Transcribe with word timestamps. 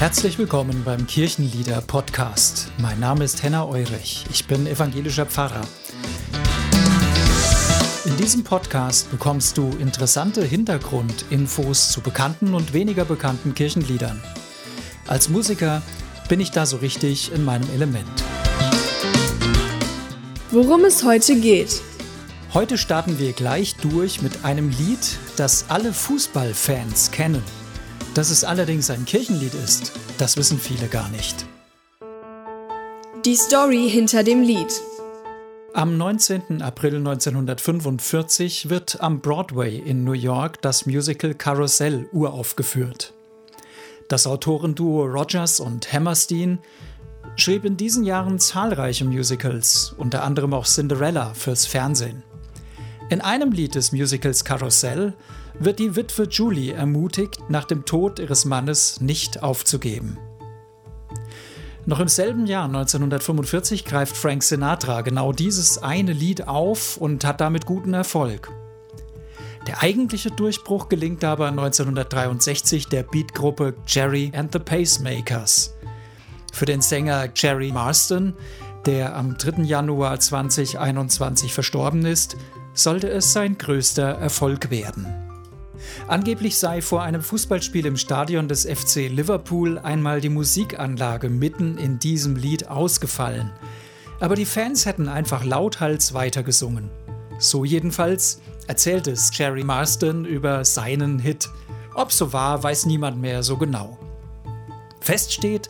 Herzlich 0.00 0.38
willkommen 0.38 0.82
beim 0.82 1.06
Kirchenlieder 1.06 1.82
Podcast. 1.82 2.72
Mein 2.78 2.98
Name 3.00 3.22
ist 3.22 3.42
Henna 3.42 3.66
Eurich. 3.66 4.24
Ich 4.30 4.46
bin 4.46 4.66
evangelischer 4.66 5.26
Pfarrer. 5.26 5.60
In 8.06 8.16
diesem 8.16 8.42
Podcast 8.42 9.10
bekommst 9.10 9.58
du 9.58 9.68
interessante 9.78 10.42
Hintergrundinfos 10.42 11.92
zu 11.92 12.00
bekannten 12.00 12.54
und 12.54 12.72
weniger 12.72 13.04
bekannten 13.04 13.54
Kirchenliedern. 13.54 14.22
Als 15.06 15.28
Musiker 15.28 15.82
bin 16.30 16.40
ich 16.40 16.50
da 16.50 16.64
so 16.64 16.78
richtig 16.78 17.30
in 17.34 17.44
meinem 17.44 17.68
Element. 17.74 18.24
Worum 20.50 20.86
es 20.86 21.04
heute 21.04 21.38
geht. 21.38 21.82
Heute 22.54 22.78
starten 22.78 23.18
wir 23.18 23.34
gleich 23.34 23.76
durch 23.76 24.22
mit 24.22 24.46
einem 24.46 24.70
Lied, 24.70 25.18
das 25.36 25.66
alle 25.68 25.92
Fußballfans 25.92 27.10
kennen. 27.10 27.59
Dass 28.14 28.30
es 28.30 28.42
allerdings 28.42 28.90
ein 28.90 29.04
Kirchenlied 29.04 29.54
ist, 29.54 29.92
das 30.18 30.36
wissen 30.36 30.58
viele 30.58 30.88
gar 30.88 31.08
nicht. 31.10 31.46
Die 33.24 33.36
Story 33.36 33.88
hinter 33.88 34.24
dem 34.24 34.42
Lied. 34.42 34.80
Am 35.74 35.96
19. 35.96 36.62
April 36.62 36.96
1945 36.96 38.68
wird 38.68 39.00
am 39.00 39.20
Broadway 39.20 39.76
in 39.76 40.02
New 40.02 40.12
York 40.12 40.60
das 40.62 40.86
Musical 40.86 41.34
Carousel 41.34 42.08
uraufgeführt. 42.12 43.14
Das 44.08 44.26
Autorenduo 44.26 45.04
Rogers 45.04 45.60
und 45.60 45.92
Hammerstein 45.92 46.58
schrieb 47.36 47.64
in 47.64 47.76
diesen 47.76 48.02
Jahren 48.02 48.40
zahlreiche 48.40 49.04
Musicals, 49.04 49.94
unter 49.96 50.24
anderem 50.24 50.52
auch 50.52 50.66
Cinderella 50.66 51.32
fürs 51.34 51.66
Fernsehen. 51.66 52.24
In 53.10 53.20
einem 53.20 53.50
Lied 53.50 53.74
des 53.74 53.90
Musicals 53.90 54.44
Carousel 54.44 55.14
wird 55.58 55.80
die 55.80 55.96
Witwe 55.96 56.28
Julie 56.30 56.72
ermutigt, 56.72 57.40
nach 57.48 57.64
dem 57.64 57.84
Tod 57.84 58.20
ihres 58.20 58.44
Mannes 58.44 59.00
nicht 59.00 59.42
aufzugeben. 59.42 60.16
Noch 61.86 61.98
im 61.98 62.06
selben 62.06 62.46
Jahr 62.46 62.66
1945 62.66 63.84
greift 63.84 64.16
Frank 64.16 64.44
Sinatra 64.44 65.00
genau 65.00 65.32
dieses 65.32 65.82
eine 65.82 66.12
Lied 66.12 66.46
auf 66.46 66.98
und 66.98 67.24
hat 67.24 67.40
damit 67.40 67.66
guten 67.66 67.94
Erfolg. 67.94 68.52
Der 69.66 69.82
eigentliche 69.82 70.30
Durchbruch 70.30 70.88
gelingt 70.88 71.24
aber 71.24 71.48
1963 71.48 72.86
der 72.86 73.02
Beatgruppe 73.02 73.74
Jerry 73.88 74.30
and 74.36 74.52
the 74.52 74.60
Pacemakers. 74.60 75.74
Für 76.52 76.64
den 76.64 76.80
Sänger 76.80 77.28
Jerry 77.34 77.72
Marston, 77.72 78.34
der 78.86 79.16
am 79.16 79.36
3. 79.36 79.62
Januar 79.62 80.20
2021 80.20 81.52
verstorben 81.52 82.06
ist, 82.06 82.36
sollte 82.74 83.08
es 83.08 83.32
sein 83.32 83.58
größter 83.58 84.02
Erfolg 84.02 84.70
werden. 84.70 85.06
Angeblich 86.08 86.58
sei 86.58 86.82
vor 86.82 87.02
einem 87.02 87.22
Fußballspiel 87.22 87.86
im 87.86 87.96
Stadion 87.96 88.48
des 88.48 88.64
FC 88.64 89.08
Liverpool 89.08 89.78
einmal 89.78 90.20
die 90.20 90.28
Musikanlage 90.28 91.28
mitten 91.28 91.78
in 91.78 91.98
diesem 91.98 92.36
Lied 92.36 92.68
ausgefallen. 92.68 93.50
Aber 94.20 94.34
die 94.34 94.44
Fans 94.44 94.86
hätten 94.86 95.08
einfach 95.08 95.44
lauthals 95.44 96.12
weitergesungen. 96.12 96.90
So 97.38 97.64
jedenfalls 97.64 98.40
erzählt 98.66 99.06
es 99.06 99.30
Jerry 99.36 99.64
Marston 99.64 100.24
über 100.24 100.64
seinen 100.64 101.18
Hit. 101.18 101.48
Ob 101.94 102.12
so 102.12 102.32
war, 102.32 102.62
weiß 102.62 102.86
niemand 102.86 103.20
mehr 103.20 103.42
so 103.42 103.56
genau. 103.56 103.98
Fest 105.00 105.32
steht, 105.32 105.68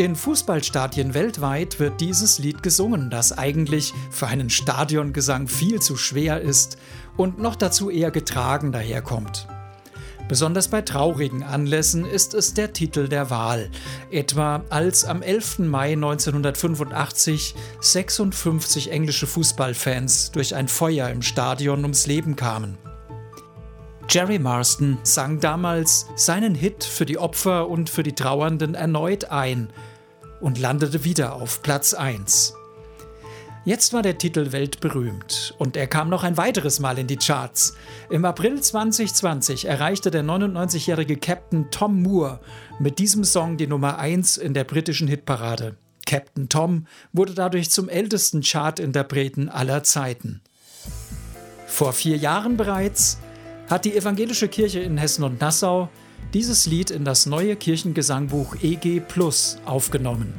in 0.00 0.16
Fußballstadien 0.16 1.12
weltweit 1.12 1.78
wird 1.78 2.00
dieses 2.00 2.38
Lied 2.38 2.62
gesungen, 2.62 3.10
das 3.10 3.36
eigentlich 3.36 3.92
für 4.10 4.28
einen 4.28 4.48
Stadiongesang 4.48 5.46
viel 5.46 5.78
zu 5.82 5.98
schwer 5.98 6.40
ist 6.40 6.78
und 7.18 7.38
noch 7.38 7.54
dazu 7.54 7.90
eher 7.90 8.10
getragen 8.10 8.72
daherkommt. 8.72 9.46
Besonders 10.26 10.68
bei 10.68 10.80
traurigen 10.80 11.42
Anlässen 11.42 12.06
ist 12.06 12.32
es 12.32 12.54
der 12.54 12.72
Titel 12.72 13.08
der 13.08 13.28
Wahl, 13.28 13.68
etwa 14.10 14.64
als 14.70 15.04
am 15.04 15.20
11. 15.20 15.58
Mai 15.58 15.92
1985 15.92 17.54
56 17.80 18.92
englische 18.92 19.26
Fußballfans 19.26 20.30
durch 20.30 20.54
ein 20.54 20.68
Feuer 20.68 21.10
im 21.10 21.20
Stadion 21.20 21.82
ums 21.82 22.06
Leben 22.06 22.36
kamen. 22.36 22.78
Jerry 24.08 24.38
Marston 24.38 24.96
sang 25.02 25.40
damals 25.40 26.06
seinen 26.16 26.54
Hit 26.54 26.84
für 26.84 27.04
die 27.04 27.18
Opfer 27.18 27.68
und 27.68 27.90
für 27.90 28.02
die 28.02 28.14
Trauernden 28.14 28.74
erneut 28.74 29.26
ein 29.26 29.68
und 30.40 30.58
landete 30.58 31.04
wieder 31.04 31.34
auf 31.34 31.62
Platz 31.62 31.94
1. 31.94 32.54
Jetzt 33.66 33.92
war 33.92 34.00
der 34.00 34.16
Titel 34.16 34.52
weltberühmt 34.52 35.54
und 35.58 35.76
er 35.76 35.86
kam 35.86 36.08
noch 36.08 36.24
ein 36.24 36.38
weiteres 36.38 36.80
Mal 36.80 36.98
in 36.98 37.06
die 37.06 37.18
Charts. 37.18 37.74
Im 38.08 38.24
April 38.24 38.58
2020 38.58 39.66
erreichte 39.66 40.10
der 40.10 40.24
99-jährige 40.24 41.18
Captain 41.18 41.70
Tom 41.70 42.02
Moore 42.02 42.40
mit 42.78 42.98
diesem 42.98 43.22
Song 43.22 43.58
die 43.58 43.66
Nummer 43.66 43.98
1 43.98 44.38
in 44.38 44.54
der 44.54 44.64
britischen 44.64 45.08
Hitparade. 45.08 45.76
Captain 46.06 46.48
Tom 46.48 46.86
wurde 47.12 47.34
dadurch 47.34 47.70
zum 47.70 47.90
ältesten 47.90 48.42
Chartinterpreten 48.42 49.50
aller 49.50 49.82
Zeiten. 49.82 50.40
Vor 51.66 51.92
vier 51.92 52.16
Jahren 52.16 52.56
bereits 52.56 53.18
hat 53.68 53.84
die 53.84 53.94
evangelische 53.94 54.48
Kirche 54.48 54.80
in 54.80 54.96
Hessen 54.96 55.22
und 55.22 55.40
Nassau 55.40 55.90
dieses 56.34 56.66
Lied 56.66 56.90
in 56.90 57.04
das 57.04 57.26
neue 57.26 57.56
Kirchengesangbuch 57.56 58.56
EG 58.62 59.00
Plus 59.00 59.58
aufgenommen. 59.64 60.34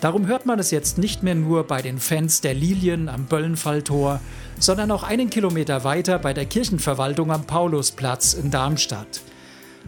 Darum 0.00 0.26
hört 0.26 0.46
man 0.46 0.58
es 0.58 0.70
jetzt 0.70 0.96
nicht 0.96 1.22
mehr 1.22 1.34
nur 1.34 1.64
bei 1.64 1.82
den 1.82 1.98
Fans 1.98 2.40
der 2.40 2.54
Lilien 2.54 3.08
am 3.10 3.26
Böllenfalltor, 3.26 4.20
sondern 4.58 4.90
auch 4.90 5.02
einen 5.02 5.28
Kilometer 5.28 5.84
weiter 5.84 6.18
bei 6.18 6.32
der 6.32 6.46
Kirchenverwaltung 6.46 7.30
am 7.30 7.44
Paulusplatz 7.44 8.32
in 8.32 8.50
Darmstadt. 8.50 9.20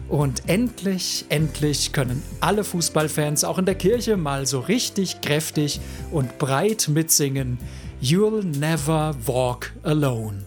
Und 0.09 0.43
endlich, 0.47 1.25
endlich 1.29 1.93
können 1.93 2.21
alle 2.39 2.63
Fußballfans 2.63 3.43
auch 3.43 3.57
in 3.57 3.65
der 3.65 3.75
Kirche 3.75 4.17
mal 4.17 4.45
so 4.45 4.59
richtig 4.59 5.21
kräftig 5.21 5.79
und 6.11 6.37
breit 6.37 6.89
mitsingen 6.89 7.57
You'll 8.01 8.43
never 8.43 9.15
walk 9.25 9.71
alone. 9.83 10.43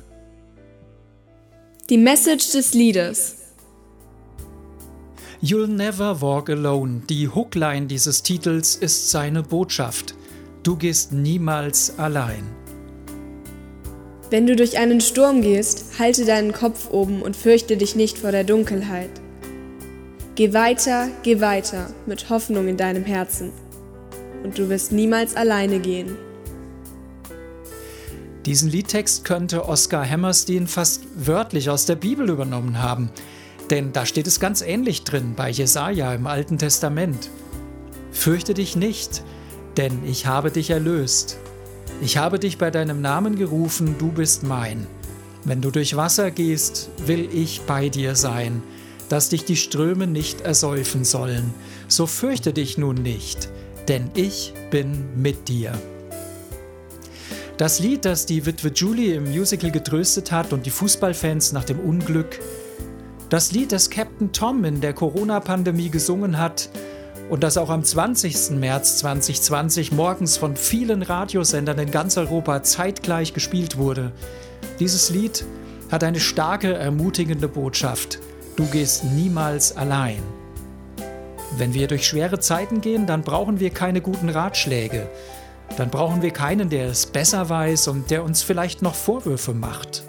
Die 1.88 1.98
Message 1.98 2.53
des 2.53 2.75
Liedes. 2.75 3.46
You'll 5.43 5.67
Never 5.67 6.23
Walk 6.23 6.49
Alone, 6.49 7.03
die 7.11 7.29
Hookline 7.29 7.87
dieses 7.87 8.23
Titels, 8.23 8.75
ist 8.75 9.11
seine 9.11 9.43
Botschaft. 9.43 10.15
Du 10.63 10.77
gehst 10.77 11.13
niemals 11.13 11.99
allein. 11.99 12.45
Wenn 14.31 14.47
du 14.47 14.57
durch 14.57 14.79
einen 14.79 15.03
Sturm 15.03 15.43
gehst, 15.43 15.99
halte 15.99 16.25
deinen 16.25 16.53
Kopf 16.53 16.91
oben 16.91 17.21
und 17.21 17.37
fürchte 17.37 17.77
dich 17.77 17.95
nicht 17.95 18.19
vor 18.19 18.33
der 18.33 18.45
Dunkelheit. 18.45 19.11
Geh 20.37 20.55
weiter, 20.55 21.09
geh 21.23 21.41
weiter 21.41 21.91
mit 22.07 22.31
Hoffnung 22.31 22.67
in 22.67 22.79
deinem 22.79 23.05
Herzen. 23.05 23.53
Und 24.43 24.59
du 24.59 24.71
wirst 24.71 24.91
niemals 24.91 25.37
alleine 25.37 25.81
gehen. 25.81 26.17
Diesen 28.47 28.71
Liedtext 28.71 29.25
könnte 29.25 29.69
Oscar 29.69 30.09
Hammerstein 30.09 30.67
fast 30.67 31.03
wörtlich 31.15 31.69
aus 31.69 31.85
der 31.85 31.97
Bibel 31.97 32.31
übernommen 32.31 32.83
haben. 32.83 33.11
Denn 33.71 33.93
da 33.93 34.06
steht 34.06 34.27
es 34.27 34.41
ganz 34.41 34.62
ähnlich 34.62 35.04
drin 35.04 35.34
bei 35.37 35.50
Jesaja 35.50 36.15
im 36.15 36.27
Alten 36.27 36.59
Testament. 36.59 37.31
Fürchte 38.12 38.54
dich 38.54 38.77
nicht, 38.77 39.22
denn 39.77 40.04
ich 40.06 40.27
habe 40.27 40.50
dich 40.50 40.71
erlöst. 40.71 41.38
Ich 42.00 42.16
habe 42.16 42.38
dich 42.38 42.59
bei 42.59 42.71
deinem 42.71 43.00
Namen 43.00 43.37
gerufen, 43.37 43.97
du 43.99 44.12
bist 44.12 44.43
mein. 44.43 44.87
Wenn 45.44 45.60
du 45.60 45.71
durch 45.71 45.97
Wasser 45.97 46.31
gehst, 46.31 46.91
will 47.06 47.28
ich 47.32 47.62
bei 47.62 47.88
dir 47.88 48.16
sein, 48.16 48.62
dass 49.09 49.28
dich 49.28 49.44
die 49.44 49.56
Ströme 49.56 50.06
nicht 50.06 50.41
ersäufen 50.41 51.05
sollen. 51.05 51.55
So 51.88 52.06
fürchte 52.06 52.53
dich 52.53 52.78
nun 52.78 52.97
nicht, 52.97 53.49
denn 53.88 54.10
ich 54.15 54.53
bin 54.71 55.05
mit 55.16 55.49
dir. 55.49 55.72
Das 57.56 57.81
Lied, 57.81 58.05
das 58.05 58.26
die 58.26 58.44
Witwe 58.44 58.71
Julie 58.75 59.15
im 59.15 59.31
Musical 59.31 59.71
getröstet 59.71 60.31
hat 60.31 60.53
und 60.53 60.66
die 60.66 60.71
Fußballfans 60.71 61.53
nach 61.53 61.65
dem 61.65 61.81
Unglück 61.81 62.38
das 63.28 63.53
Lied, 63.53 63.72
das 63.72 63.91
Captain 63.91 64.32
Tom 64.32 64.64
in 64.64 64.81
der 64.81 64.93
Corona-Pandemie 64.93 65.90
gesungen 65.90 66.38
hat 66.38 66.69
und 67.28 67.43
das 67.43 67.58
auch 67.58 67.70
am 67.70 67.82
20. 67.82 68.50
März 68.52 68.99
2020 68.99 69.93
morgens 69.93 70.37
von 70.37 70.55
vielen 70.55 71.02
Radiosendern 71.02 71.78
in 71.78 71.90
ganz 71.90 72.17
Europa 72.17 72.62
zeitgleich 72.62 73.34
gespielt 73.34 73.78
wurde. 73.78 74.12
Dieses 74.78 75.11
Lied 75.11 75.44
hat 75.90 76.05
eine 76.05 76.20
starke, 76.20 76.75
ermutigende 76.75 77.49
Botschaft. 77.49 78.20
Du 78.55 78.64
gehst 78.67 79.05
niemals 79.05 79.76
allein. 79.76 80.22
Wenn 81.58 81.75
wir 81.75 81.88
durch 81.88 82.06
schwere 82.06 82.38
Zeiten 82.38 82.81
gehen, 82.81 83.06
dann 83.06 83.22
brauchen 83.22 83.61
wir 83.61 83.70
keine 83.70 84.00
guten 84.00 84.29
Ratschläge. 84.29 85.08
Dann 85.76 85.90
brauchen 85.90 86.22
wir 86.22 86.31
keinen, 86.31 86.70
der 86.70 86.87
es 86.87 87.06
besser 87.06 87.49
weiß 87.49 87.88
und 87.88 88.11
der 88.11 88.22
uns 88.22 88.43
vielleicht 88.43 88.82
noch 88.82 88.94
Vorwürfe 88.94 89.52
macht. 89.52 90.06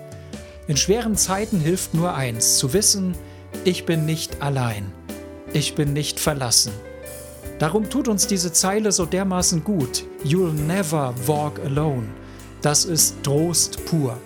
In 0.68 0.76
schweren 0.76 1.16
Zeiten 1.16 1.62
hilft 1.62 1.94
nur 1.94 2.14
eins, 2.14 2.58
zu 2.58 2.74
wissen, 2.74 3.16
ich 3.64 3.86
bin 3.86 4.06
nicht 4.06 4.42
allein, 4.42 4.92
ich 5.54 5.76
bin 5.76 5.94
nicht 5.94 6.20
verlassen. 6.20 6.74
Darum 7.58 7.90
tut 7.90 8.10
uns 8.10 8.28
diese 8.28 8.52
Zeile 8.52 8.92
so 8.92 9.06
dermaßen 9.06 9.64
gut, 9.64 10.04
You'll 10.26 10.52
never 10.52 11.14
walk 11.26 11.60
alone. 11.64 12.08
Das 12.62 12.84
ist 12.84 13.16
Trost 13.24 13.86
pur. 13.86 14.18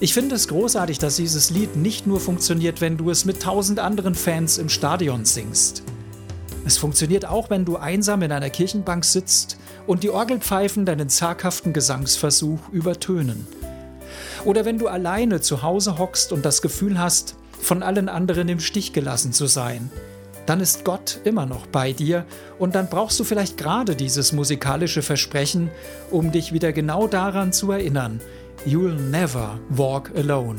Ich 0.00 0.14
finde 0.14 0.34
es 0.36 0.48
großartig, 0.48 0.98
dass 0.98 1.16
dieses 1.16 1.50
Lied 1.50 1.76
nicht 1.76 2.06
nur 2.06 2.18
funktioniert, 2.18 2.80
wenn 2.80 2.96
du 2.96 3.10
es 3.10 3.26
mit 3.26 3.42
tausend 3.42 3.78
anderen 3.78 4.14
Fans 4.14 4.56
im 4.56 4.70
Stadion 4.70 5.26
singst. 5.26 5.82
Es 6.64 6.78
funktioniert 6.78 7.26
auch, 7.26 7.50
wenn 7.50 7.64
du 7.64 7.76
einsam 7.76 8.22
in 8.22 8.32
einer 8.32 8.50
Kirchenbank 8.50 9.04
sitzt 9.04 9.58
und 9.86 10.02
die 10.02 10.10
Orgelpfeifen 10.10 10.86
deinen 10.86 11.08
zaghaften 11.08 11.72
Gesangsversuch 11.72 12.68
übertönen. 12.72 13.46
Oder 14.44 14.64
wenn 14.64 14.78
du 14.78 14.88
alleine 14.88 15.40
zu 15.40 15.62
Hause 15.62 15.98
hockst 15.98 16.32
und 16.32 16.44
das 16.44 16.62
Gefühl 16.62 16.98
hast, 16.98 17.36
von 17.62 17.82
allen 17.82 18.08
anderen 18.08 18.48
im 18.48 18.60
Stich 18.60 18.92
gelassen 18.92 19.32
zu 19.32 19.46
sein. 19.46 19.90
Dann 20.46 20.60
ist 20.60 20.84
Gott 20.84 21.20
immer 21.24 21.46
noch 21.46 21.66
bei 21.66 21.92
dir 21.92 22.26
und 22.58 22.74
dann 22.74 22.88
brauchst 22.88 23.18
du 23.20 23.24
vielleicht 23.24 23.56
gerade 23.56 23.94
dieses 23.94 24.32
musikalische 24.32 25.02
Versprechen, 25.02 25.70
um 26.10 26.32
dich 26.32 26.52
wieder 26.52 26.72
genau 26.72 27.06
daran 27.06 27.52
zu 27.52 27.70
erinnern. 27.70 28.20
You'll 28.66 28.98
never 28.98 29.58
walk 29.68 30.10
alone. 30.16 30.58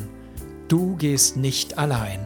Du 0.70 0.96
gehst 0.96 1.36
nicht 1.36 1.78
allein. 1.78 2.26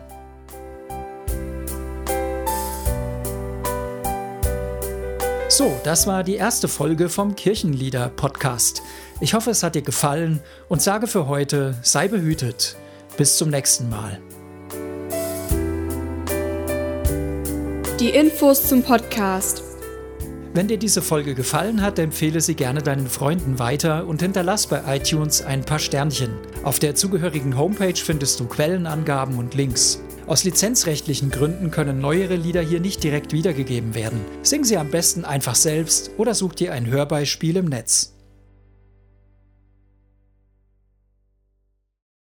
So, 5.57 5.75
das 5.83 6.05
war 6.05 6.23
die 6.23 6.35
erste 6.35 6.67
Folge 6.67 7.09
vom 7.09 7.35
Kirchenlieder 7.35 8.09
Podcast. 8.09 8.83
Ich 9.21 9.33
hoffe, 9.33 9.49
es 9.49 9.63
hat 9.63 9.73
dir 9.73 9.81
gefallen 9.81 10.39
und 10.69 10.83
sage 10.83 11.07
für 11.07 11.27
heute, 11.27 11.75
sei 11.81 12.07
behütet. 12.07 12.75
Bis 13.17 13.37
zum 13.37 13.49
nächsten 13.49 13.89
Mal. 13.89 14.19
Die 17.99 18.09
Infos 18.09 18.67
zum 18.67 18.83
Podcast. 18.83 19.63
Wenn 20.53 20.67
dir 20.67 20.77
diese 20.77 21.01
Folge 21.01 21.33
gefallen 21.33 21.81
hat, 21.81 21.97
empfehle 21.97 22.39
sie 22.39 22.53
gerne 22.53 22.83
deinen 22.83 23.07
Freunden 23.07 23.57
weiter 23.57 24.05
und 24.05 24.21
hinterlass 24.21 24.67
bei 24.67 24.83
iTunes 24.95 25.41
ein 25.41 25.63
paar 25.63 25.79
Sternchen. 25.79 26.35
Auf 26.65 26.77
der 26.77 26.93
zugehörigen 26.93 27.57
Homepage 27.57 27.95
findest 27.95 28.39
du 28.39 28.45
Quellenangaben 28.45 29.39
und 29.39 29.55
Links. 29.55 30.03
Aus 30.27 30.43
lizenzrechtlichen 30.43 31.31
Gründen 31.31 31.71
können 31.71 32.01
neuere 32.01 32.35
Lieder 32.35 32.61
hier 32.61 32.81
nicht 32.81 33.01
direkt 33.01 33.31
wiedergegeben 33.31 33.95
werden. 33.95 34.19
Sing 34.41 34.65
sie 34.65 34.75
am 34.75 34.91
besten 34.91 35.23
einfach 35.23 35.55
selbst 35.55 36.11
oder 36.17 36.33
such 36.33 36.53
dir 36.55 36.73
ein 36.73 36.85
Hörbeispiel 36.85 37.55
im 37.55 37.65
Netz. 37.65 38.16